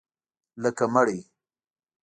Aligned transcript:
لکه 0.61 0.85
مړی 0.93 1.19